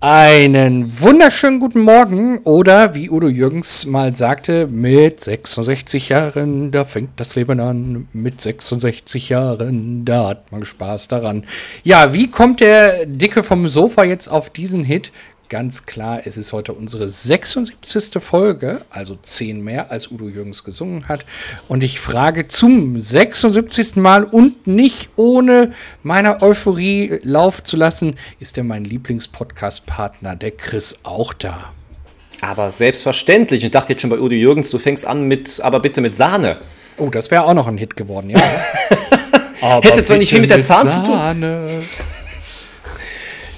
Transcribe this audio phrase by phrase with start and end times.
[0.00, 7.18] Einen wunderschönen guten Morgen oder wie Udo Jürgens mal sagte, mit 66 Jahren, da fängt
[7.18, 8.06] das Leben an.
[8.12, 11.42] Mit 66 Jahren, da hat man Spaß daran.
[11.82, 15.10] Ja, wie kommt der Dicke vom Sofa jetzt auf diesen Hit?
[15.48, 18.22] Ganz klar, es ist heute unsere 76.
[18.22, 21.24] Folge, also 10 mehr, als Udo Jürgens gesungen hat.
[21.68, 23.96] Und ich frage zum 76.
[23.96, 25.72] Mal und nicht ohne
[26.02, 31.72] meiner Euphorie laufen zu lassen, ist der mein Lieblingspodcast-Partner, der Chris, auch da.
[32.42, 33.64] Aber selbstverständlich.
[33.64, 36.58] Ich dachte jetzt schon bei Udo Jürgens, du fängst an mit, aber bitte mit Sahne.
[36.98, 38.40] Oh, das wäre auch noch ein Hit geworden, ja.
[39.82, 41.18] Hätte zwar nicht viel mit der Zahn zu tun.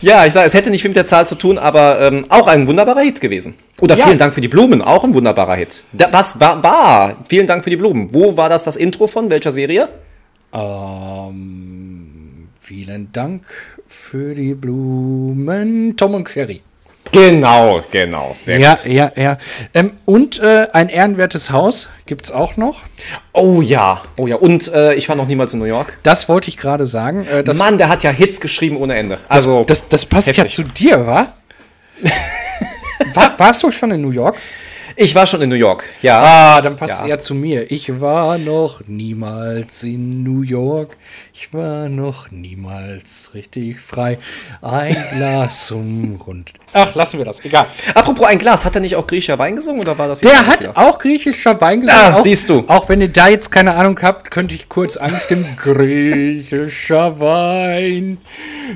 [0.02, 2.46] Ja, ich sage, es hätte nicht viel mit der Zahl zu tun, aber ähm, auch
[2.46, 3.54] ein wunderbarer Hit gewesen.
[3.80, 4.06] Oder ja.
[4.06, 5.84] vielen Dank für die Blumen, auch ein wunderbarer Hit.
[5.92, 7.16] Da, was war, war?
[7.28, 8.12] Vielen Dank für die Blumen.
[8.12, 9.88] Wo war das das Intro von welcher Serie?
[10.52, 13.44] Ähm, vielen Dank
[13.86, 16.62] für die Blumen, Tom und Sherry.
[17.12, 18.30] Genau, genau.
[18.34, 18.87] Sehr ja, gut.
[18.87, 19.38] ja, ja.
[19.74, 22.83] Ähm, und äh, ein ehrenwertes Haus gibt es auch noch.
[23.33, 24.36] Oh ja, oh ja.
[24.36, 25.98] Und äh, ich war noch niemals in New York.
[26.03, 27.27] Das wollte ich gerade sagen.
[27.27, 29.19] Äh, Mann, der hat ja Hits geschrieben ohne Ende.
[29.28, 30.44] Also das, das, das passt heftig.
[30.44, 31.34] ja zu dir, wa?
[33.14, 33.38] war?
[33.38, 34.36] Warst du schon in New York?
[34.97, 36.20] Ich war schon in New York, ja.
[36.20, 37.05] Ah, dann passt ja.
[37.05, 37.70] es eher zu mir.
[37.70, 40.97] Ich war noch niemals in New York.
[41.33, 44.19] Ich war noch niemals richtig frei.
[44.62, 46.53] Ein Glas zum Rund.
[46.72, 47.45] Ach, lassen wir das.
[47.45, 47.67] Egal.
[47.95, 50.20] Apropos ein Glas, hat er nicht auch griechischer Wein gesungen oder war das?
[50.20, 50.77] Der hat wieder?
[50.77, 52.03] auch griechischer Wein gesungen.
[52.03, 52.64] Ah, auch, siehst du.
[52.67, 55.47] Auch wenn ihr da jetzt keine Ahnung habt, könnte ich kurz anstimmen.
[55.56, 58.19] griechischer Wein.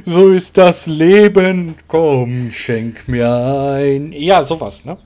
[0.04, 1.76] So ist das Leben.
[1.88, 4.12] Komm, schenk mir ein.
[4.12, 4.96] Ja, sowas, ne?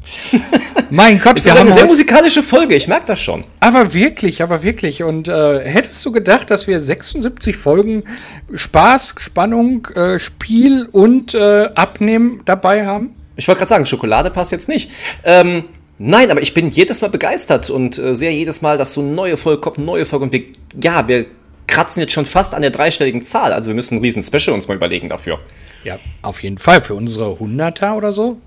[0.91, 2.75] mein Gott, das ist eine sehr musikalische Folge.
[2.75, 3.45] Ich merke das schon.
[3.61, 5.03] Aber wirklich, aber wirklich.
[5.03, 8.05] Und äh, hättest du gedacht, dass wir 76 Folgen
[8.53, 13.15] Spaß, Spannung, äh, Spiel und äh, Abnehmen dabei haben?
[13.37, 14.91] Ich wollte gerade sagen, Schokolade passt jetzt nicht.
[15.25, 15.65] Ähm,
[15.99, 19.37] nein, aber ich bin jedes Mal begeistert und äh, sehe jedes Mal, dass so neue
[19.37, 20.45] Folge kommt, neue Folge und wir,
[20.83, 21.27] ja, wir
[21.69, 23.53] kratzen jetzt schon fast an der dreistelligen Zahl.
[23.53, 25.39] Also wir müssen ein riesen Special uns mal überlegen dafür.
[25.85, 26.83] Ja, auf jeden Fall.
[26.83, 28.39] Für unsere 100er oder so.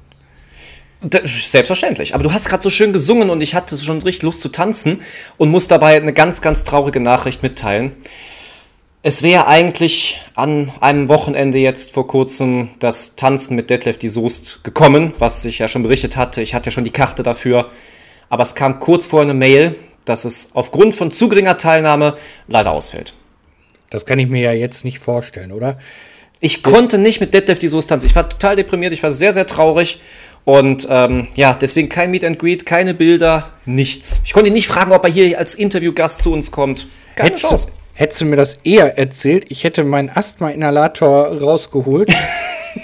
[1.23, 2.13] Selbstverständlich.
[2.13, 5.01] Aber du hast gerade so schön gesungen und ich hatte schon richtig Lust zu tanzen
[5.37, 7.93] und muss dabei eine ganz, ganz traurige Nachricht mitteilen.
[9.03, 14.63] Es wäre eigentlich an einem Wochenende jetzt vor kurzem das Tanzen mit Detlef die Soest
[14.63, 16.43] gekommen, was ich ja schon berichtet hatte.
[16.43, 17.71] Ich hatte ja schon die Karte dafür.
[18.29, 19.73] Aber es kam kurz vor eine Mail,
[20.05, 22.15] dass es aufgrund von zu geringer Teilnahme
[22.47, 23.13] leider ausfällt.
[23.89, 25.79] Das kann ich mir ja jetzt nicht vorstellen, oder?
[26.39, 28.05] Ich konnte nicht mit Detlef die Soest tanzen.
[28.05, 29.99] Ich war total deprimiert, ich war sehr, sehr traurig.
[30.45, 34.21] Und ähm, ja, deswegen kein Meet and Greet, keine Bilder, nichts.
[34.25, 36.87] Ich konnte ihn nicht fragen, ob er hier als Interviewgast zu uns kommt.
[37.15, 37.67] Keine hättest, Chance.
[37.93, 42.09] Hättest du mir das eher erzählt, ich hätte meinen Asthma-Inhalator rausgeholt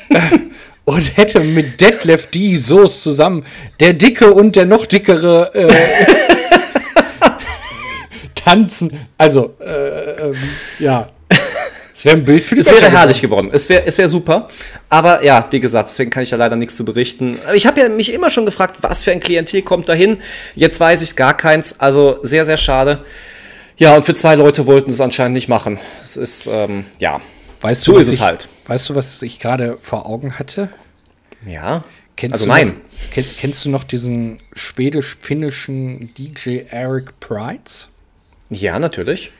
[0.85, 3.46] und hätte mit Detlef die Soße zusammen,
[3.79, 5.67] der Dicke und der noch dickere, äh,
[8.35, 8.91] tanzen.
[9.17, 10.34] Also, äh, äh,
[10.79, 11.09] ja.
[11.94, 13.50] Es wäre ein Bild für die Es wäre herrlich geworden.
[13.51, 14.47] Es wäre es wär super.
[14.88, 17.40] Aber ja, wie gesagt, deswegen kann ich ja leider nichts zu berichten.
[17.56, 20.19] Ich habe ja mich immer schon gefragt, was für ein Klientel kommt dahin.
[20.53, 21.79] Jetzt weiß ich gar keins.
[21.79, 23.03] Also sehr, sehr schade.
[23.78, 25.78] Ja, und für zwei Leute wollten es anscheinend nicht machen.
[26.02, 27.22] Es ist, ähm, ja.
[27.62, 28.50] Weißt so du, ist es ich, halt.
[28.68, 30.70] Weißt du, was ich gerade vor Augen hatte?
[31.46, 31.84] Ja.
[32.16, 32.68] Kennst also nein.
[32.70, 37.90] Noch, kenn, kennst du noch diesen schwedisch-finnischen DJ Eric Prides?
[38.50, 39.32] Ja, natürlich.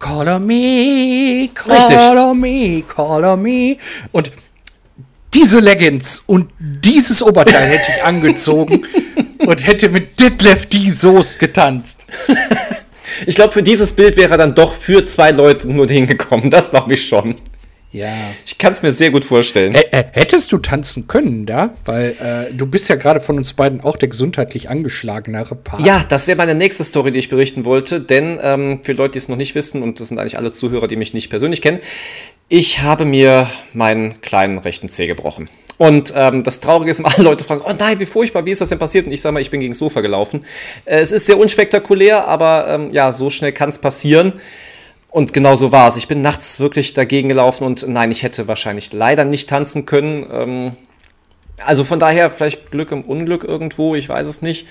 [0.00, 1.98] Call on me, call Richtig.
[1.98, 3.76] on me, call on me.
[4.10, 4.32] Und
[5.32, 8.84] diese Leggings und dieses Oberteil hätte ich angezogen
[9.38, 12.04] und hätte mit Ditlef die Soße getanzt.
[13.26, 16.50] Ich glaube, für dieses Bild wäre er dann doch für zwei Leute nur hingekommen.
[16.50, 17.36] Das glaube ich schon.
[17.94, 18.12] Ja.
[18.44, 19.76] Ich kann es mir sehr gut vorstellen.
[19.76, 19.80] H
[20.12, 21.74] hättest du tanzen können da?
[21.84, 25.86] Weil äh, du bist ja gerade von uns beiden auch der gesundheitlich angeschlagenere Part.
[25.86, 28.00] Ja, das wäre meine nächste Story, die ich berichten wollte.
[28.00, 30.88] Denn ähm, für Leute, die es noch nicht wissen, und das sind eigentlich alle Zuhörer,
[30.88, 31.78] die mich nicht persönlich kennen,
[32.48, 35.48] ich habe mir meinen kleinen rechten Zeh gebrochen.
[35.78, 38.68] Und ähm, das Traurige ist, alle Leute fragen, oh nein, wie furchtbar, wie ist das
[38.68, 39.06] denn passiert?
[39.06, 40.44] Und ich sage mal, ich bin gegen das Sofa gelaufen.
[40.84, 44.34] Äh, es ist sehr unspektakulär, aber ähm, ja, so schnell kann es passieren.
[45.10, 45.96] Und genau so war es.
[45.96, 50.26] Ich bin nachts wirklich dagegen gelaufen und nein, ich hätte wahrscheinlich leider nicht tanzen können.
[50.30, 50.72] Ähm,
[51.64, 54.66] also von daher vielleicht Glück im Unglück irgendwo, ich weiß es nicht.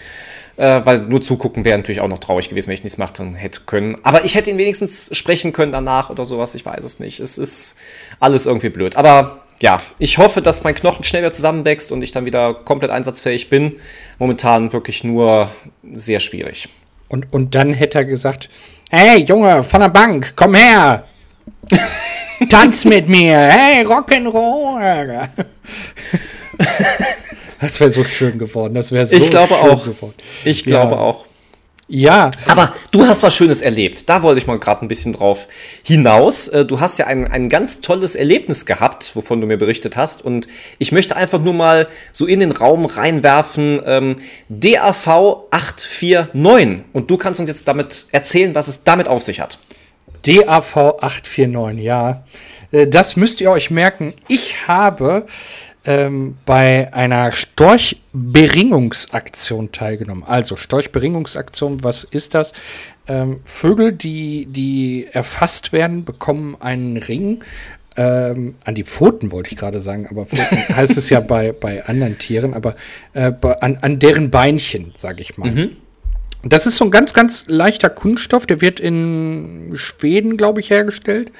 [0.56, 3.62] Äh, weil nur zugucken wäre natürlich auch noch traurig gewesen, wenn ich nichts machen hätte
[3.66, 3.98] können.
[4.04, 7.19] Aber ich hätte ihn wenigstens sprechen können danach oder sowas, ich weiß es nicht.
[7.19, 7.75] Es ist
[8.19, 8.95] alles irgendwie blöd.
[8.95, 12.92] Aber ja, ich hoffe, dass mein Knochen schnell wieder zusammenwächst und ich dann wieder komplett
[12.92, 13.77] einsatzfähig bin.
[14.19, 15.50] Momentan wirklich nur
[15.94, 16.68] sehr schwierig.
[17.07, 18.50] Und, und dann hätte er gesagt,
[18.89, 21.06] hey Junge, von der Bank, komm her.
[22.50, 25.30] Tanz mit mir, hey, Rock'n'Roll.
[27.62, 28.74] Das wäre so schön geworden.
[28.74, 29.86] Das wäre so ich glaube schön auch.
[29.86, 30.16] geworden.
[30.44, 31.00] Ich glaube Ja.
[31.00, 31.25] auch.
[31.89, 34.07] Ja, Aber du hast was Schönes erlebt.
[34.07, 35.47] Da wollte ich mal gerade ein bisschen drauf
[35.83, 36.47] hinaus.
[36.47, 40.24] Äh, Du hast ja ein, ein ganz tolles Erlebnis gehabt, wovon du mir berichtet hast.
[40.24, 40.47] Und
[40.80, 43.81] ich möchte einfach nur mal so in den Raum reinwerfen.
[43.85, 44.15] Ähm,
[44.47, 45.07] DAV
[45.51, 46.85] 849.
[46.94, 49.59] Und du kannst uns jetzt damit erzählen, was es damit auf sich hat.
[50.25, 52.24] DAV 849, ja.
[52.71, 54.13] Äh, Das müsst ihr euch merken.
[54.30, 55.25] Ich habe
[55.85, 60.24] ähm, bei einer Storchberingungsaktion teilgenommen.
[60.24, 62.53] Also Storchberingungsaktion, was ist das?
[63.07, 67.44] Ähm, Vögel, die, die erfasst werden, bekommen einen Ring.
[67.95, 71.85] Ähm, an die Pfoten wollte ich gerade sagen, aber Pfoten heißt es ja bei, bei
[71.85, 72.75] anderen Tieren, aber
[73.13, 75.50] äh, bei, an, an deren Beinchen, sage ich mal.
[76.44, 81.31] Das ist so ein ganz, ganz leichter Kunststoff, der wird in Schweden, glaube ich, hergestellt.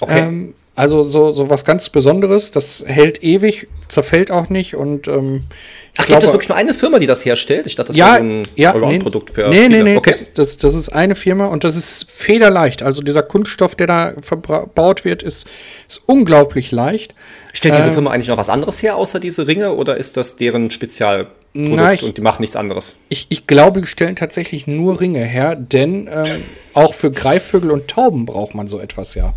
[0.00, 0.20] Okay.
[0.20, 5.44] Ähm, also so, so was ganz Besonderes, das hält ewig, zerfällt auch nicht und ähm,
[5.92, 7.68] ich Ach, gibt es wirklich nur eine Firma, die das herstellt?
[7.68, 9.84] Ich dachte, das ja, wäre so ein ja, Allround-Produkt für Nee, nee, viele.
[9.84, 10.10] nee, Okay.
[10.10, 12.82] das, das, das ist eine Firma und das ist federleicht.
[12.82, 15.46] Also dieser Kunststoff, der da verbaut wird, ist,
[15.88, 17.14] ist unglaublich leicht.
[17.52, 19.74] Stellt diese Ähm, Firma eigentlich noch was anderes her, außer diese Ringe?
[19.74, 22.96] Oder ist das deren Spezialprodukt Na, ich- und die machen nichts anderes?
[23.08, 26.24] Ich, ich glaube, die stellen tatsächlich nur Ringe her, denn ähm,
[26.72, 29.34] auch für Greifvögel und Tauben braucht man so etwas ja.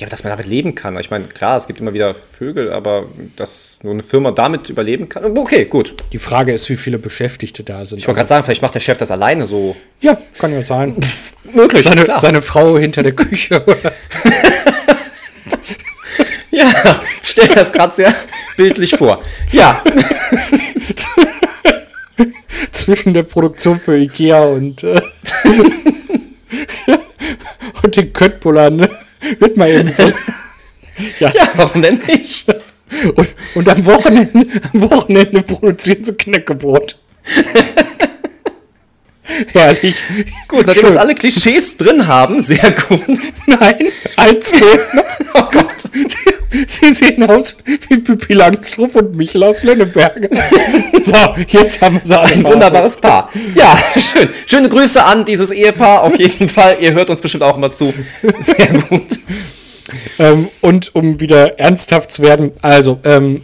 [0.00, 0.98] Ja, aber dass man damit leben kann.
[0.98, 3.06] Ich meine, klar, es gibt immer wieder Vögel, aber
[3.36, 5.36] dass nur eine Firma damit überleben kann.
[5.38, 5.94] Okay, gut.
[6.12, 7.98] Die Frage ist, wie viele Beschäftigte da sind.
[7.98, 9.76] Ich wollte gerade sagen, vielleicht macht der Chef das alleine so.
[10.00, 10.96] ja, kann ja sein.
[11.54, 12.20] Möglich, Seine, klar.
[12.20, 13.62] seine Frau hinter der Küche.
[16.54, 18.14] Ja, stell dir das gerade sehr
[18.58, 19.22] bildlich vor.
[19.52, 19.82] Ja,
[22.72, 25.00] zwischen der Produktion für Ikea und, äh,
[27.82, 28.76] und den Köttbullern.
[28.76, 28.90] Ne?
[29.38, 30.10] Wird mal eben so.
[31.18, 32.46] Ja, ja, warum denn nicht?
[33.16, 36.98] und, und am, Wochenende, am Wochenende produzieren sie Knäckebrot.
[39.52, 39.94] Herrlich.
[40.48, 43.00] Gut, nachdem wir jetzt alle Klischees drin haben, sehr gut.
[43.46, 45.04] Nein, noch.
[45.34, 45.66] Oh Gott.
[46.66, 50.28] Sie sehen aus wie Pippi Langstrumpf und Michel aus Lönneberge.
[51.02, 52.34] So, jetzt haben wir sie alle.
[52.34, 53.30] Ein wunderbares Paar.
[53.54, 54.28] Ja, schön.
[54.46, 56.02] Schöne Grüße an dieses Ehepaar.
[56.02, 56.76] Auf jeden Fall.
[56.80, 57.94] Ihr hört uns bestimmt auch immer zu.
[58.40, 59.20] Sehr gut.
[60.18, 63.42] Ähm, und um wieder ernsthaft zu werden, also, ähm,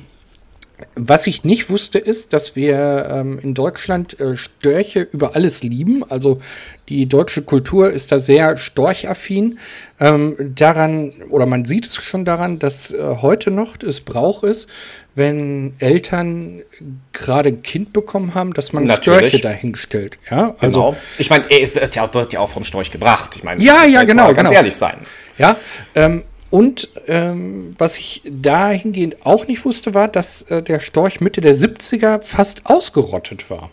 [0.94, 6.08] was ich nicht wusste, ist, dass wir ähm, in Deutschland äh, Störche über alles lieben.
[6.08, 6.40] Also
[6.88, 9.58] die deutsche Kultur ist da sehr storchaffin.
[9.98, 14.68] Ähm, daran, oder man sieht es schon daran, dass äh, heute noch es Brauch ist,
[15.16, 16.62] wenn Eltern
[17.12, 19.28] gerade ein Kind bekommen haben, dass man Natürlich.
[19.30, 20.18] Störche dahinstellt.
[20.30, 20.96] Ja, also Genau.
[21.18, 23.34] Ich meine, er wird ja, auch vom Storch gebracht.
[23.34, 24.52] Ich meine, Ja, ja, genau, Ganz genau.
[24.52, 24.98] ehrlich sein.
[25.38, 25.56] Ja,
[25.96, 31.40] ähm, und ähm, was ich dahingehend auch nicht wusste, war, dass äh, der Storch Mitte
[31.40, 33.70] der 70er fast ausgerottet war.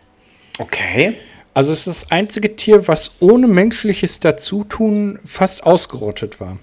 [0.59, 1.15] Okay.
[1.53, 6.57] Also es ist das einzige Tier, was ohne menschliches Dazutun fast ausgerottet war.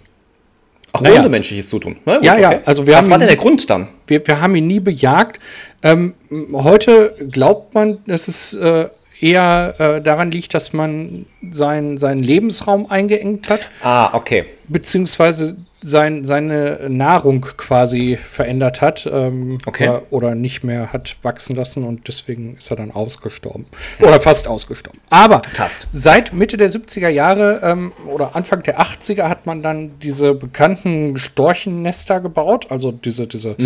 [0.92, 1.20] Auch Naja.
[1.20, 1.96] ohne menschliches Zutun.
[2.04, 3.88] Na gut, Ja, ja, also wir Was haben- war denn der Grund dann?
[4.06, 5.40] Wir, wir haben ihn nie bejagt.
[5.82, 6.12] Ähm,
[6.52, 8.88] heute glaubt man, dass es äh,
[9.18, 13.70] eher äh, daran liegt, dass man seinen seinen Lebensraum eingeengt hat.
[13.82, 14.44] Ah, okay.
[14.68, 19.88] beziehungsweise sein, seine Nahrung quasi verändert hat ähm, Okay.
[19.88, 23.66] oder, oder nicht mehr hat wachsen lassen und deswegen ist er dann ausgestorben.
[24.00, 25.00] Oder fast ausgestorben.
[25.10, 25.88] Aber Fast.
[25.92, 31.16] seit Mitte der 70er Jahre ähm, oder Anfang der 80er hat man dann diese bekannten
[31.16, 33.56] Storchennester gebaut, also diese, diese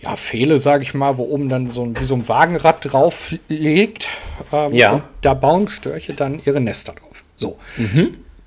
[0.00, 3.34] ja, Pfähle, sage ich mal, wo oben dann so ein, wie so ein Wagenrad drauf
[3.48, 4.06] liegt.
[4.52, 4.92] Ähm, Ja.
[4.92, 7.22] Und da bauen Störche dann ihre Nester drauf.
[7.36, 7.56] So.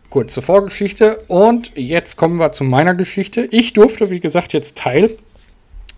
[0.09, 1.19] Kurze Vorgeschichte.
[1.27, 3.47] Und jetzt kommen wir zu meiner Geschichte.
[3.51, 5.11] Ich durfte, wie gesagt, jetzt Teil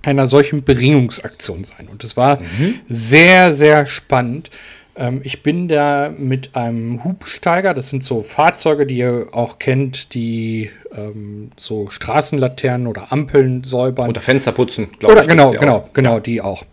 [0.01, 1.87] einer solchen Beringungsaktion sein.
[1.91, 2.39] Und es war
[2.87, 4.49] sehr, sehr spannend.
[4.95, 10.13] Ähm, ich bin da mit einem Hubsteiger, das sind so Fahrzeuge, die ihr auch kennt,
[10.13, 14.09] die ähm, so Straßenlaternen oder Ampeln säubern.
[14.09, 15.27] Oder Fenster putzen, glaube Oder ich.
[15.27, 15.93] genau, gibt's ja genau, auch.
[15.93, 16.63] genau, die auch.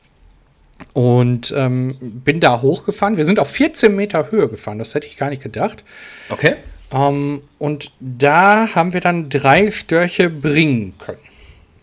[0.92, 3.16] Und ähm, bin da hochgefahren.
[3.16, 5.84] Wir sind auf 14 Meter Höhe gefahren, das hätte ich gar nicht gedacht.
[6.28, 6.56] Okay.
[6.92, 11.18] Ähm, und da haben wir dann drei Störche bringen können.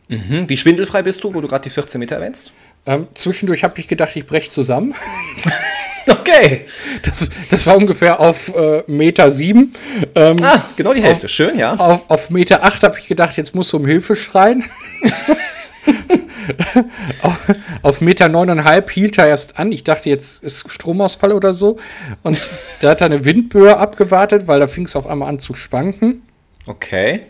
[0.10, 2.54] Hm, wie schwindelfrei bist du, wo du gerade die 14 Meter erwähnst?
[2.86, 4.94] Ähm, zwischendurch habe ich gedacht, ich breche zusammen.
[6.06, 6.66] Okay.
[7.04, 9.74] Das, das war ungefähr auf äh, Meter sieben.
[10.16, 11.30] Ähm, Ah, genau die Hälfte.
[11.30, 11.76] Schön, ja.
[11.76, 14.66] auf, auf Meter acht habe ich gedacht, jetzt musst du um Hilfe schreien.
[17.22, 17.40] auf,
[17.82, 19.72] auf Meter neuneinhalb hielt er erst an.
[19.72, 21.80] Ich dachte, jetzt ist Stromausfall oder so.
[22.24, 22.42] Und
[22.82, 26.22] da hat er eine Windböe abgewartet, weil da fing es auf einmal an zu schwanken.
[26.66, 27.22] Okay.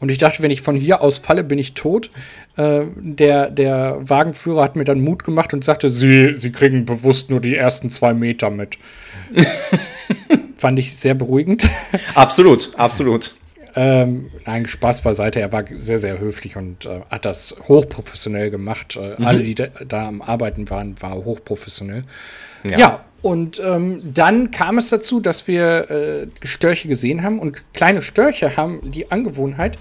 [0.00, 2.10] Und ich dachte, wenn ich von hier aus falle, bin ich tot.
[2.56, 7.30] Äh, der, der Wagenführer hat mir dann Mut gemacht und sagte, Sie, Sie kriegen bewusst
[7.30, 8.76] nur die ersten zwei Meter mit.
[10.56, 11.68] Fand ich sehr beruhigend.
[12.14, 13.34] Absolut, absolut.
[13.76, 15.40] Ähm, nein, Spaß beiseite.
[15.40, 18.96] Er war sehr, sehr höflich und äh, hat das hochprofessionell gemacht.
[18.96, 19.26] Äh, mhm.
[19.26, 22.04] Alle, die da, da, am Arbeiten waren, war hochprofessionell.
[22.64, 27.38] Ja, ja und ähm, dann kam es dazu, dass wir äh, Störche gesehen haben.
[27.38, 29.78] Und kleine Störche haben die Angewohnheit,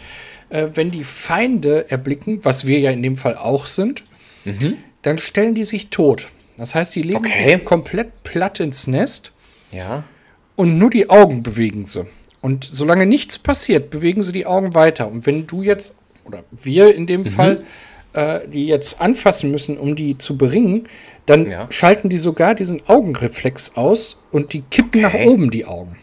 [0.50, 4.05] äh, wenn die Feinde erblicken, was wir ja in dem Fall auch sind,
[4.45, 4.77] mhm.
[5.01, 6.29] dann stellen die sich tot.
[6.57, 7.57] Das heißt, die legen okay.
[7.57, 9.33] sich komplett platt ins Nest.
[9.73, 10.05] Ja.
[10.55, 12.05] Und nur die Augen bewegen sie.
[12.43, 15.09] Und solange nichts passiert, bewegen sie die Augen weiter.
[15.09, 15.95] Und wenn du jetzt,
[16.25, 17.25] oder wir in dem mhm.
[17.25, 17.63] Fall,
[18.12, 20.89] äh, die jetzt anfassen müssen, um die zu beringen,
[21.25, 21.67] dann ja.
[21.71, 25.19] schalten die sogar diesen Augenreflex aus und die kippen okay.
[25.19, 25.97] nach oben die Augen.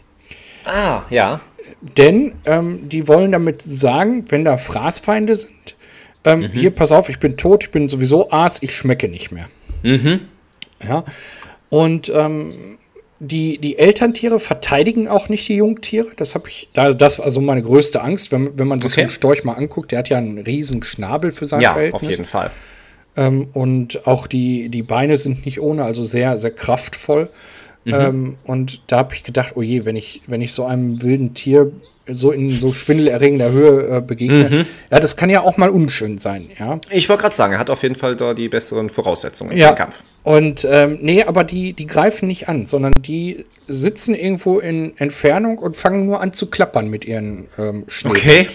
[0.65, 1.41] Ah, ja.
[1.95, 5.75] Denn ähm, die wollen damit sagen, wenn da Fraßfeinde sind,
[6.23, 6.47] ähm, mhm.
[6.53, 9.47] hier, pass auf, ich bin tot, ich bin sowieso Aas, ich schmecke nicht mehr.
[9.83, 10.21] Mhm.
[10.83, 11.03] Ja.
[11.69, 12.79] Und ähm,
[13.23, 16.07] die, die Elterntiere verteidigen auch nicht die Jungtiere.
[16.15, 19.01] Das habe ich, da, das war also meine größte Angst, wenn, wenn man sich okay.
[19.01, 19.91] einen Storch mal anguckt.
[19.91, 22.01] Der hat ja einen riesen Schnabel für sein ja, Verhältnis.
[22.01, 22.51] Ja, auf jeden Fall.
[23.15, 27.29] Ähm, und auch die, die Beine sind nicht ohne, also sehr, sehr kraftvoll.
[27.83, 27.93] Mhm.
[27.93, 31.33] Ähm, und da habe ich gedacht, oh je, wenn ich, wenn ich so einem wilden
[31.33, 31.71] Tier
[32.13, 34.49] so in so schwindelerregender Höhe äh, begegne.
[34.49, 34.65] Mhm.
[34.89, 36.79] Ja, das kann ja auch mal unschön sein, ja.
[36.89, 39.69] Ich wollte gerade sagen, er hat auf jeden Fall da die besseren Voraussetzungen ja.
[39.69, 40.03] im Kampf.
[40.23, 45.59] Und ähm, nee, aber die, die greifen nicht an, sondern die sitzen irgendwo in Entfernung
[45.59, 48.09] und fangen nur an zu klappern mit ihren ähm, Schnee.
[48.09, 48.47] Okay.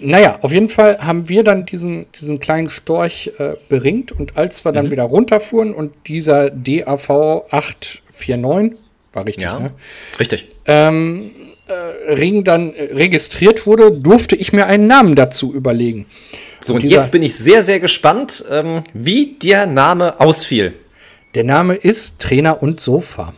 [0.00, 4.64] Naja, auf jeden Fall haben wir dann diesen, diesen kleinen Storch äh, beringt und als
[4.64, 4.90] wir dann mhm.
[4.90, 7.44] wieder runterfuhren und dieser DAV
[8.14, 8.78] 849,
[9.12, 9.72] war richtig, ja, ne?
[10.18, 10.48] Richtig.
[10.66, 11.32] Ähm,
[11.66, 16.06] äh, Ring dann äh, registriert wurde, durfte ich mir einen Namen dazu überlegen.
[16.60, 20.74] So, und, und jetzt bin ich sehr, sehr gespannt, ähm, wie der Name ausfiel.
[21.34, 23.34] Der Name ist Trainer und Sofa.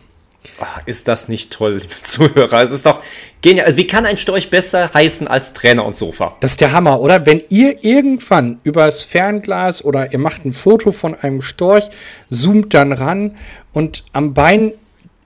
[0.59, 2.61] Ach, ist das nicht toll, liebe Zuhörer?
[2.61, 3.01] Es ist doch
[3.41, 3.65] genial.
[3.65, 6.35] Also, wie kann ein Storch besser heißen als Trainer und Sofa?
[6.39, 7.25] Das ist der Hammer, oder?
[7.25, 11.89] Wenn ihr irgendwann übers Fernglas oder ihr macht ein Foto von einem Storch,
[12.29, 13.35] zoomt dann ran
[13.73, 14.73] und am Bein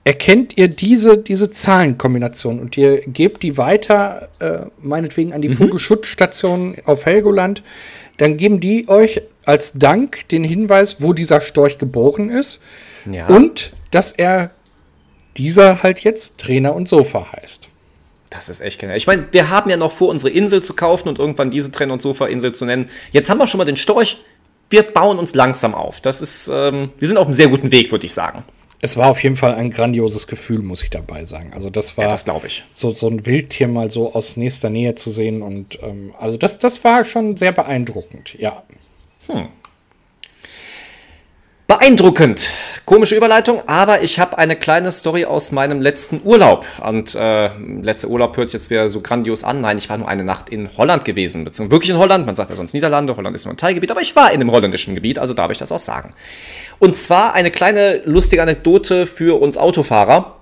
[0.04, 5.54] erkennt ihr diese, diese Zahlenkombination und ihr gebt die weiter, äh, meinetwegen an die mhm.
[5.54, 7.62] Vogelschutzstation auf Helgoland,
[8.16, 12.60] dann geben die euch als Dank den Hinweis, wo dieser Storch geboren ist
[13.10, 13.26] ja.
[13.28, 14.50] und dass er
[15.36, 17.68] dieser halt jetzt Trainer und Sofa heißt.
[18.30, 18.96] Das ist echt genial.
[18.96, 21.94] Ich meine, wir haben ja noch vor, unsere Insel zu kaufen und irgendwann diese Trainer-
[21.94, 22.86] und Sofa-Insel zu nennen.
[23.10, 24.18] Jetzt haben wir schon mal den Storch.
[24.70, 26.00] Wir bauen uns langsam auf.
[26.00, 28.44] Das ist, ähm, wir sind auf einem sehr guten Weg, würde ich sagen.
[28.82, 31.52] Es war auf jeden Fall ein grandioses Gefühl, muss ich dabei sagen.
[31.54, 34.70] Also das war, ja, das glaube ich, so, so ein Wildtier mal so aus nächster
[34.70, 38.62] Nähe zu sehen und ähm, also das, das war schon sehr beeindruckend, ja.
[39.26, 39.48] Hm.
[41.70, 42.50] Beeindruckend.
[42.84, 46.66] Komische Überleitung, aber ich habe eine kleine Story aus meinem letzten Urlaub.
[46.82, 47.48] Und äh,
[47.80, 49.60] letzter Urlaub hört sich jetzt wieder so grandios an.
[49.60, 52.26] Nein, ich war nur eine Nacht in Holland gewesen, beziehungsweise wirklich in Holland.
[52.26, 54.50] Man sagt ja sonst Niederlande, Holland ist nur ein Teilgebiet, aber ich war in einem
[54.50, 56.12] holländischen Gebiet, also darf ich das auch sagen.
[56.80, 60.38] Und zwar eine kleine lustige Anekdote für uns Autofahrer.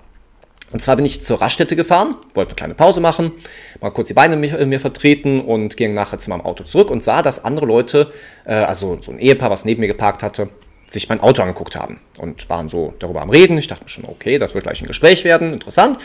[0.71, 3.33] Und zwar bin ich zur Raststätte gefahren, wollte eine kleine Pause machen,
[3.81, 7.03] mal kurz die Beine mir, mir vertreten und ging nachher zu meinem Auto zurück und
[7.03, 8.11] sah, dass andere Leute,
[8.45, 10.49] äh, also so ein Ehepaar, was neben mir geparkt hatte,
[10.93, 13.57] sich mein Auto angeguckt haben und waren so darüber am Reden.
[13.57, 15.99] Ich dachte mir schon, okay, das wird gleich ein Gespräch werden, interessant.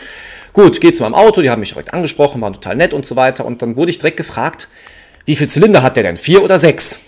[0.53, 3.15] Gut, gehe zu meinem Auto, die haben mich direkt angesprochen, waren total nett und so
[3.15, 3.45] weiter.
[3.45, 4.69] Und dann wurde ich direkt gefragt,
[5.25, 6.17] wie viel Zylinder hat der denn?
[6.17, 6.99] Vier oder sechs?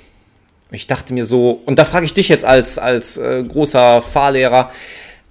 [0.71, 4.71] Ich dachte mir so, und da frage ich dich jetzt als, als äh, großer Fahrlehrer,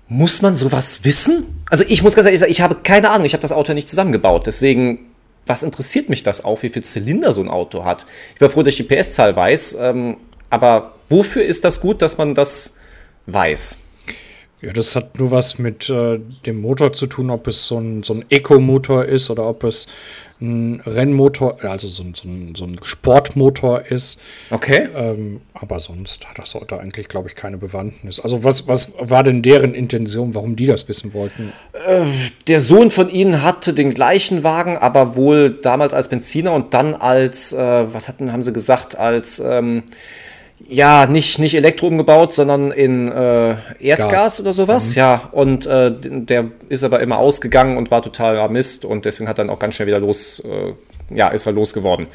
[0.08, 1.64] muss man sowas wissen?
[1.68, 3.88] Also ich muss ganz ehrlich sagen, ich habe keine Ahnung, ich habe das Auto nicht
[3.88, 4.46] zusammengebaut.
[4.46, 5.10] Deswegen,
[5.46, 8.06] was interessiert mich das auch, wie viel Zylinder so ein Auto hat?
[8.34, 10.16] Ich war froh, dass ich die PS-Zahl weiß, ähm,
[10.48, 12.74] aber wofür ist das gut, dass man das
[13.26, 13.78] weiß?
[14.62, 18.02] Ja, das hat nur was mit äh, dem Motor zu tun, ob es so ein,
[18.02, 19.86] so ein Eco-Motor ist oder ob es
[20.40, 24.18] ein Rennmotor, also so ein, so ein, so ein Sportmotor ist.
[24.50, 24.88] Okay.
[24.94, 28.20] Ähm, aber sonst hat das Auto eigentlich, glaube ich, keine Bewandtnis.
[28.20, 31.52] Also was, was war denn deren Intention, warum die das wissen wollten?
[31.86, 32.04] Äh,
[32.48, 36.94] der Sohn von ihnen hatte den gleichen Wagen, aber wohl damals als Benziner und dann
[36.94, 39.84] als, äh, was hatten, haben sie gesagt, als ähm,
[40.68, 44.40] ja, nicht, nicht Elektro umgebaut, sondern in äh, Erdgas Gas.
[44.40, 44.90] oder sowas.
[44.90, 44.94] Mhm.
[44.96, 49.38] Ja, und äh, der ist aber immer ausgegangen und war total Mist und deswegen hat
[49.38, 50.72] er dann auch ganz schnell wieder los, äh,
[51.14, 52.06] ja, ist er losgeworden.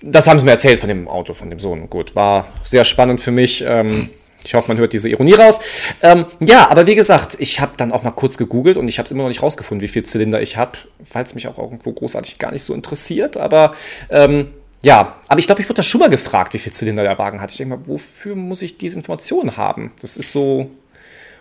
[0.00, 0.12] Mhm.
[0.12, 1.88] Das haben sie mir erzählt von dem Auto, von dem Sohn.
[1.90, 3.64] Gut, war sehr spannend für mich.
[3.66, 4.10] Ähm,
[4.42, 5.60] Ich hoffe, man hört diese Ironie raus.
[6.00, 9.04] Ähm, ja, aber wie gesagt, ich habe dann auch mal kurz gegoogelt und ich habe
[9.04, 10.78] es immer noch nicht rausgefunden, wie viel Zylinder ich habe,
[11.12, 13.36] weil es mich auch irgendwo großartig gar nicht so interessiert.
[13.36, 13.72] Aber
[14.08, 14.48] ähm,
[14.82, 17.40] ja, aber ich glaube, ich wurde da schon mal gefragt, wie viel Zylinder der Wagen
[17.40, 17.50] hat.
[17.50, 19.92] Ich denke mal, wofür muss ich diese Informationen haben?
[20.00, 20.70] Das ist so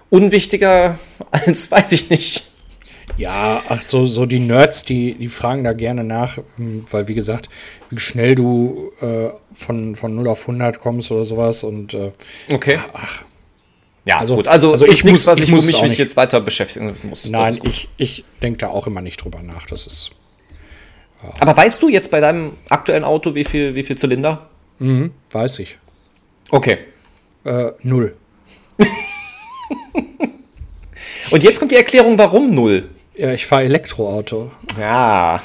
[0.10, 1.00] unwichtiger
[1.32, 2.46] als weiß ich nicht.
[3.18, 7.16] Ja, ach so, so die Nerds, die, die fragen da gerne nach, ähm, weil wie
[7.16, 7.50] gesagt,
[7.90, 12.12] wie schnell du äh, von, von 0 auf 100 kommst oder sowas und äh,
[12.50, 12.80] okay.
[12.94, 13.24] Ach,
[14.06, 14.48] ja, also, gut.
[14.48, 17.30] Also, also ich muss, was ich, muss mich, mich jetzt weiter beschäftigen muss.
[17.30, 19.66] Nein, ich, ich denke da auch immer nicht drüber nach.
[19.66, 20.12] Das ist.
[21.24, 21.30] Ja.
[21.40, 24.48] Aber weißt du jetzt bei deinem aktuellen Auto, wie viel, wie viel Zylinder?
[24.80, 25.78] Mhm, weiß ich.
[26.50, 26.78] Okay.
[27.44, 28.16] Äh, null.
[31.32, 32.90] Und jetzt kommt die Erklärung, warum null.
[33.16, 34.52] Ja, ich fahre Elektroauto.
[34.80, 35.42] Ja.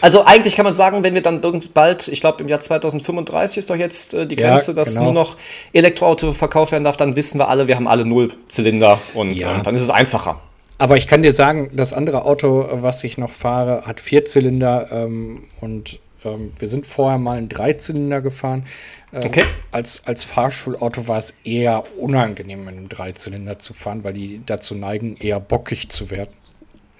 [0.00, 1.40] Also eigentlich kann man sagen, wenn wir dann
[1.72, 5.04] bald, ich glaube im Jahr 2035 ist doch jetzt äh, die Grenze, ja, dass genau.
[5.04, 5.36] nur noch
[5.72, 9.58] Elektroauto verkauft werden darf, dann wissen wir alle, wir haben alle Nullzylinder und ja.
[9.58, 10.40] äh, dann ist es einfacher.
[10.78, 14.88] Aber ich kann dir sagen, das andere Auto, was ich noch fahre, hat vier Zylinder
[14.90, 18.66] ähm, und ähm, wir sind vorher mal einen Dreizylinder gefahren.
[19.12, 19.44] Ähm, okay.
[19.70, 24.74] Als, als Fahrschulauto war es eher unangenehm, mit einem Dreizylinder zu fahren, weil die dazu
[24.74, 26.32] neigen, eher bockig zu werden.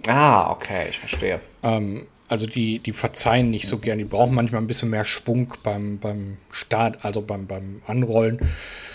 [0.07, 1.41] Ah, okay, ich verstehe.
[1.63, 5.53] Ähm, also die, die verzeihen nicht so gern, die brauchen manchmal ein bisschen mehr Schwung
[5.63, 8.39] beim, beim Start, also beim, beim Anrollen.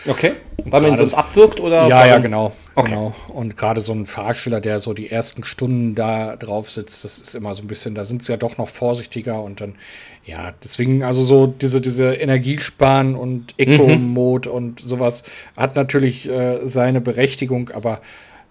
[0.07, 0.33] Okay.
[0.65, 1.87] Weil man ihn sonst abwirkt oder?
[1.87, 2.53] Ja, ja, genau.
[2.73, 2.89] Okay.
[2.89, 3.13] genau.
[3.27, 7.35] Und gerade so ein Fahrschüler, der so die ersten Stunden da drauf sitzt, das ist
[7.35, 9.75] immer so ein bisschen, da sind sie ja doch noch vorsichtiger und dann,
[10.23, 14.55] ja, deswegen, also so diese, diese Energiesparen und Eco-Mode mhm.
[14.55, 15.23] und sowas
[15.55, 18.01] hat natürlich äh, seine Berechtigung, aber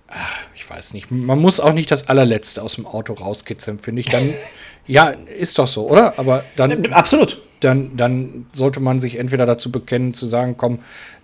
[0.09, 4.01] ach, ich weiß nicht, man muss auch nicht das allerletzte aus dem Auto rauskitzeln, finde
[4.01, 4.09] ich.
[4.09, 4.35] Dann,
[4.89, 6.19] ja, ist doch so, oder?
[6.19, 6.85] Aber dann.
[6.85, 7.41] Äh, absolut.
[7.61, 10.79] Dann, dann sollte man sich entweder dazu bekennen, zu sagen, komm,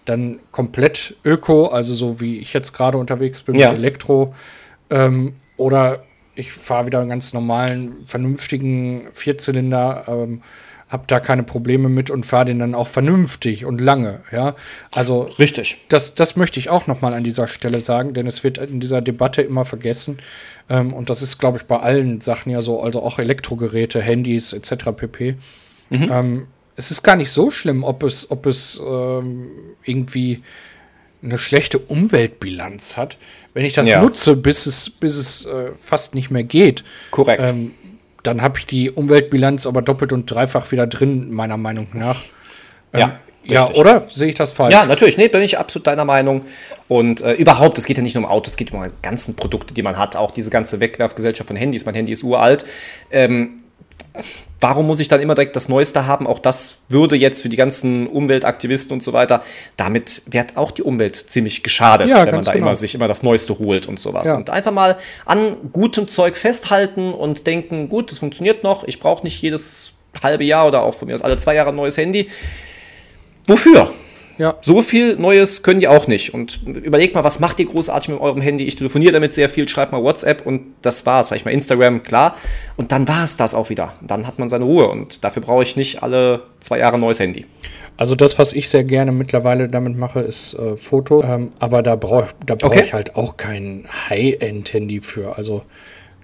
[0.05, 3.71] dann komplett Öko, also so wie ich jetzt gerade unterwegs bin ja.
[3.71, 4.35] mit Elektro,
[4.91, 6.03] ähm, oder
[6.35, 10.05] ich fahre wieder einen ganz normalen, vernünftigen Vierzylinder.
[10.09, 10.43] Ähm,
[10.95, 14.21] habe da keine Probleme mit und fahre den dann auch vernünftig und lange.
[14.31, 14.55] Ja,
[14.93, 15.77] also richtig.
[15.89, 18.79] Das, das möchte ich auch noch mal an dieser Stelle sagen, denn es wird in
[18.79, 20.19] dieser Debatte immer vergessen.
[20.71, 24.53] Ähm, und das ist, glaube ich, bei allen Sachen ja so, also auch Elektrogeräte, Handys
[24.53, 24.93] etc.
[24.97, 25.35] pp.
[25.91, 26.09] Mhm.
[26.13, 29.49] Ähm, es ist gar nicht so schlimm, ob es, ob es ähm,
[29.83, 30.45] irgendwie
[31.25, 33.19] eine schlechte Umweltbilanz hat,
[33.53, 34.01] wenn ich das ja.
[34.01, 36.85] nutze, bis es, bis es äh, fast nicht mehr geht.
[37.11, 37.43] Korrekt.
[37.43, 37.73] Ähm,
[38.25, 42.21] dann habe ich die Umweltbilanz aber doppelt und dreifach wieder drin, meiner Meinung nach.
[42.93, 43.21] Ähm, ja.
[43.47, 44.07] Ja, oder?
[44.11, 44.73] Sehe ich das falsch?
[44.73, 45.19] Ja, natürlich.
[45.19, 46.45] Nee, bin ich absolut deiner Meinung.
[46.89, 49.37] Und äh, überhaupt, es geht ja nicht nur um Autos, es geht um die ganzen
[49.37, 50.17] Produkte, die man hat.
[50.17, 51.85] Auch diese ganze Wegwerfgesellschaft von Handys.
[51.85, 52.65] Mein Handy ist uralt.
[53.11, 53.64] Ähm,
[54.61, 56.27] warum muss ich dann immer direkt das Neueste haben?
[56.27, 59.43] Auch das würde jetzt für die ganzen Umweltaktivisten und so weiter,
[59.77, 62.67] damit wird auch die Umwelt ziemlich geschadet, ja, wenn man da genau.
[62.67, 64.29] immer sich immer das Neueste holt und sowas.
[64.29, 64.37] Ja.
[64.37, 64.97] Und einfach mal
[65.27, 70.45] an gutem Zeug festhalten und denken, gut, das funktioniert noch, ich brauche nicht jedes halbe
[70.45, 72.31] Jahr oder auch von mir aus alle zwei Jahre ein neues Handy.
[73.47, 73.93] Wofür?
[74.39, 74.57] Ja.
[74.61, 76.35] So viel Neues können die auch nicht.
[76.35, 78.65] Und überlegt mal, was macht ihr großartig mit eurem Handy?
[78.65, 81.29] Ich telefoniere damit sehr viel, schreibt mal WhatsApp und das war's.
[81.29, 82.37] Vielleicht mal Instagram, klar.
[82.77, 83.95] Und dann war es das auch wieder.
[84.03, 87.21] dann hat man seine Ruhe und dafür brauche ich nicht alle zwei Jahre ein neues
[87.21, 87.47] Handy.
[87.97, 91.23] Also das, was ich sehr gerne mittlerweile damit mache, ist äh, Foto.
[91.23, 92.83] Ähm, aber da brauche da brauch okay.
[92.85, 95.37] ich halt auch kein High-End-Handy für.
[95.37, 95.63] Also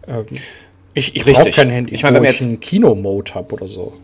[0.08, 0.24] ähm,
[0.94, 3.94] ich, ich brauche kein Handy, ich meine, wenn ich einen Kino-Mode habe oder so.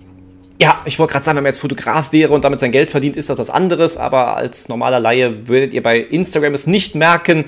[0.61, 3.15] Ja, ich wollte gerade sagen, wenn man jetzt Fotograf wäre und damit sein Geld verdient,
[3.17, 3.99] ist das was anderes.
[3.99, 7.45] Aber als normaler Laie würdet ihr bei Instagram es nicht merken,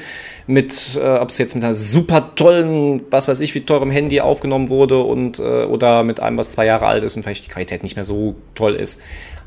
[0.46, 4.20] mit, äh, ob es jetzt mit einer super tollen, was weiß ich, wie teurem Handy
[4.20, 7.50] aufgenommen wurde und äh, oder mit einem, was zwei Jahre alt ist und vielleicht die
[7.50, 9.00] Qualität nicht mehr so toll ist.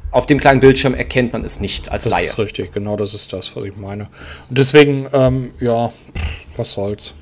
[0.10, 2.24] Auf dem kleinen Bildschirm erkennt man es nicht als das Laie.
[2.24, 4.08] Das ist richtig, genau das ist das, was ich meine.
[4.50, 5.94] Und deswegen, ähm, ja,
[6.58, 7.14] was soll's.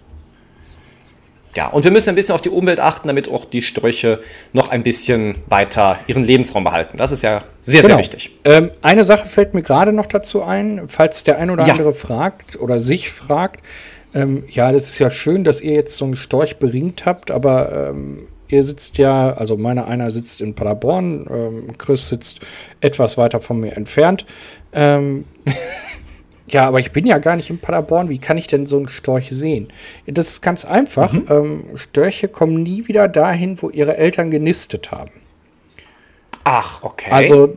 [1.56, 4.20] Ja, und wir müssen ein bisschen auf die Umwelt achten, damit auch die Sträuche
[4.54, 6.98] noch ein bisschen weiter ihren Lebensraum behalten.
[6.98, 7.96] Das ist ja sehr, genau.
[7.96, 8.34] sehr wichtig.
[8.44, 11.74] Ähm, eine Sache fällt mir gerade noch dazu ein, falls der ein oder ja.
[11.74, 13.62] andere fragt oder sich fragt.
[14.14, 17.90] Ähm, ja, das ist ja schön, dass ihr jetzt so einen Storch beringt habt, aber
[17.90, 22.40] ähm, ihr sitzt ja, also meiner einer sitzt in Paderborn, ähm, Chris sitzt
[22.82, 24.26] etwas weiter von mir entfernt.
[24.74, 25.26] Ähm,
[26.52, 28.10] Ja, aber ich bin ja gar nicht in Paderborn.
[28.10, 29.68] Wie kann ich denn so einen Storch sehen?
[30.08, 31.14] Das ist ganz einfach.
[31.14, 31.26] Mhm.
[31.30, 35.12] Ähm, Störche kommen nie wieder dahin, wo ihre Eltern genistet haben.
[36.44, 37.12] Ach, okay.
[37.12, 37.54] Also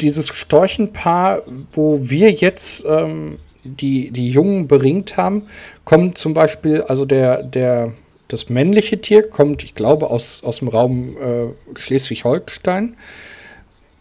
[0.00, 5.42] dieses Storchenpaar, wo wir jetzt ähm, die, die Jungen beringt haben,
[5.84, 7.92] kommt zum Beispiel, also der, der,
[8.28, 12.96] das männliche Tier kommt, ich glaube, aus, aus dem Raum äh, Schleswig-Holstein.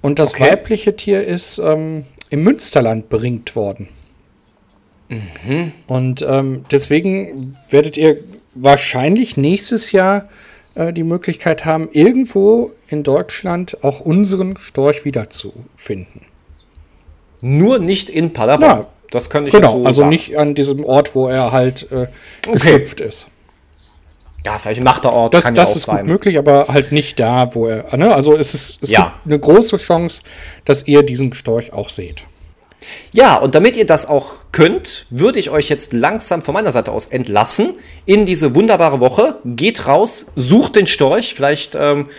[0.02, 0.52] Und das okay.
[0.52, 3.90] weibliche Tier ist ähm, im Münsterland beringt worden.
[5.10, 5.74] Mhm.
[5.88, 8.18] Und ähm, deswegen werdet ihr
[8.54, 10.28] wahrscheinlich nächstes Jahr
[10.76, 16.22] äh, die Möglichkeit haben, irgendwo in Deutschland auch unseren Storch wiederzufinden.
[17.42, 18.80] Nur nicht in Paderborn.
[18.82, 20.10] Ja, das kann ich genau, so also sagen.
[20.10, 22.08] nicht an diesem Ort, wo er halt äh,
[22.52, 23.28] geschöpft ist.
[24.46, 25.98] Ja, vielleicht ein Nachbarort das, kann das ja auch ist sein.
[25.98, 27.96] gut möglich, aber halt nicht da, wo er.
[27.98, 28.14] Ne?
[28.14, 29.14] Also es, ist, es ja.
[29.26, 30.22] eine große Chance,
[30.64, 32.24] dass ihr diesen Storch auch seht.
[33.12, 36.92] Ja, und damit ihr das auch könnt, würde ich euch jetzt langsam von meiner Seite
[36.92, 39.38] aus entlassen in diese wunderbare Woche.
[39.46, 41.34] Geht raus, sucht den Storch.
[41.34, 42.10] Vielleicht, ähm,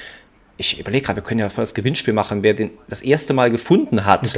[0.57, 4.05] ich überlege gerade, wir können ja das Gewinnspiel machen, wer den das erste Mal gefunden
[4.05, 4.33] hat.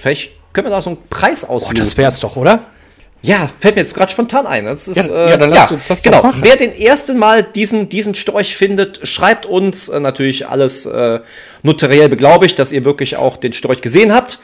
[0.00, 1.76] Vielleicht können wir da so einen Preis auslösen.
[1.76, 2.64] Oh, das wär's doch, oder?
[3.20, 4.64] Ja, fällt mir jetzt gerade spontan ein.
[4.64, 6.22] Das ist, ja, äh, ja, dann lass ja, uns das genau.
[6.22, 6.40] machen.
[6.42, 11.20] Wer den ersten Mal diesen, diesen Storch findet, schreibt uns äh, natürlich alles äh,
[11.62, 14.38] notariell beglaubigt, dass ihr wirklich auch den Storch gesehen habt.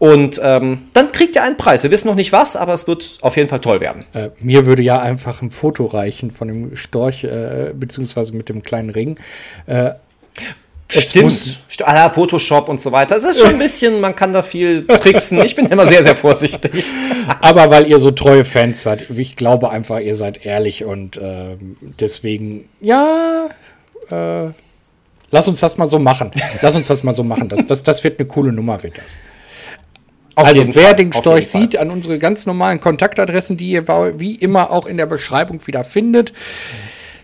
[0.00, 1.82] Und ähm, dann kriegt ihr einen Preis.
[1.82, 4.06] Wir wissen noch nicht was, aber es wird auf jeden Fall toll werden.
[4.14, 8.62] Äh, mir würde ja einfach ein Foto reichen von dem Storch, äh, beziehungsweise mit dem
[8.62, 9.18] kleinen Ring.
[9.66, 9.90] Äh,
[10.94, 11.24] es Stimmt.
[11.24, 11.58] muss.
[11.82, 13.14] Ah, Photoshop und so weiter.
[13.14, 15.38] Es ist schon ein bisschen, man kann da viel tricksen.
[15.44, 16.86] Ich bin immer sehr, sehr vorsichtig.
[17.42, 21.56] Aber weil ihr so treue Fans seid, ich glaube einfach, ihr seid ehrlich und äh,
[22.00, 23.48] deswegen, ja,
[24.10, 24.48] äh,
[25.30, 26.30] lass uns das mal so machen.
[26.62, 27.50] Lass uns das mal so machen.
[27.50, 29.18] Das, das, das wird eine coole Nummer, wird das.
[30.40, 34.70] Auf also wer den Storch sieht, an unsere ganz normalen Kontaktadressen, die ihr wie immer
[34.70, 36.32] auch in der Beschreibung wieder findet.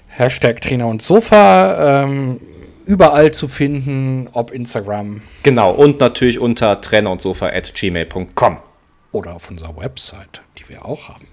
[0.08, 2.04] Hashtag Trainer und Sofa.
[2.04, 2.40] Ähm,
[2.86, 5.20] überall zu finden, ob Instagram.
[5.42, 8.58] Genau, und natürlich unter trainer und sofa at gmail.com.
[9.12, 11.26] Oder auf unserer Website, die wir auch haben.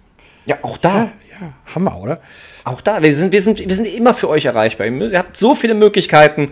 [0.45, 0.95] Ja, auch da.
[0.95, 2.21] Ja, ja Hammer, oder?
[2.63, 3.01] Auch da.
[3.01, 4.87] Wir sind, wir, sind, wir sind immer für euch erreichbar.
[4.87, 6.51] Ihr habt so viele Möglichkeiten.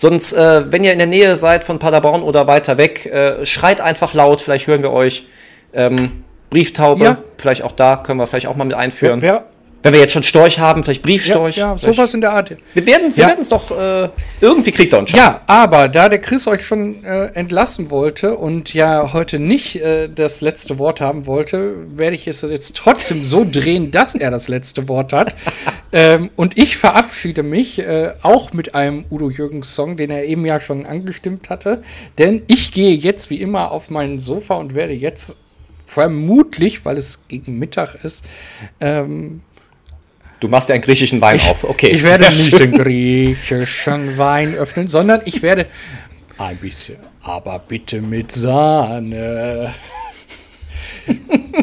[0.00, 3.82] Sonst, äh, wenn ihr in der Nähe seid von Paderborn oder weiter weg, äh, schreit
[3.82, 4.40] einfach laut.
[4.40, 5.26] Vielleicht hören wir euch.
[5.74, 7.18] Ähm, Brieftaube, ja.
[7.36, 9.20] vielleicht auch da können wir vielleicht auch mal mit einführen.
[9.20, 9.44] Wer,
[9.82, 11.56] wenn wir jetzt schon Storch haben, vielleicht Briefstorch.
[11.56, 12.56] Ja, ja sowas in der Art.
[12.74, 13.34] Wir werden wir ja.
[13.38, 14.08] es doch, äh,
[14.40, 15.18] irgendwie kriegt er uns schon.
[15.18, 20.08] Ja, aber da der Chris euch schon äh, entlassen wollte und ja heute nicht äh,
[20.08, 24.48] das letzte Wort haben wollte, werde ich es jetzt trotzdem so drehen, dass er das
[24.48, 25.34] letzte Wort hat.
[25.92, 30.44] ähm, und ich verabschiede mich äh, auch mit einem Udo Jürgens Song, den er eben
[30.44, 31.82] ja schon angestimmt hatte.
[32.18, 35.36] Denn ich gehe jetzt wie immer auf mein Sofa und werde jetzt
[35.86, 38.24] vermutlich, weil es gegen Mittag ist,
[38.80, 39.42] ähm,
[40.40, 41.64] Du machst ja einen griechischen Wein auf.
[41.64, 41.88] Okay.
[41.88, 42.72] Ich werde nicht schön.
[42.72, 45.66] den griechischen Wein öffnen, sondern ich werde
[46.38, 49.74] ein bisschen, aber bitte mit Sahne.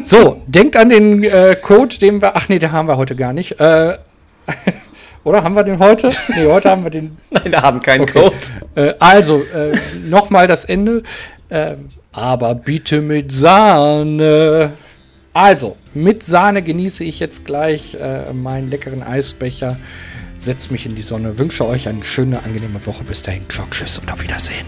[0.01, 2.35] so, denkt an den äh, Code, den wir.
[2.35, 3.59] Ach nee, den haben wir heute gar nicht.
[3.59, 3.97] Äh,
[5.23, 6.09] oder haben wir den heute?
[6.35, 7.17] Nee, heute haben wir den.
[7.31, 8.19] Nein, wir haben keinen okay.
[8.19, 8.35] Code.
[8.75, 11.01] Äh, also, äh, nochmal das Ende.
[11.49, 11.77] Äh,
[12.11, 14.73] aber bitte mit Sahne.
[15.37, 19.77] Also, mit Sahne genieße ich jetzt gleich äh, meinen leckeren Eisbecher,
[20.39, 23.03] setze mich in die Sonne, wünsche euch eine schöne, angenehme Woche.
[23.03, 24.65] Bis dahin, ciao, tschüss und auf Wiedersehen.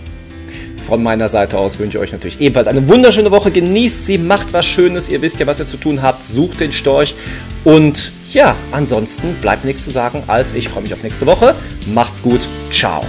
[0.86, 3.50] Von meiner Seite aus wünsche ich euch natürlich ebenfalls eine wunderschöne Woche.
[3.50, 5.10] Genießt sie, macht was Schönes.
[5.10, 6.24] Ihr wisst ja, was ihr zu tun habt.
[6.24, 7.16] Sucht den Storch.
[7.64, 11.56] Und ja, ansonsten bleibt nichts zu sagen, als ich freue mich auf nächste Woche.
[11.96, 12.48] Macht's gut.
[12.72, 13.04] Ciao.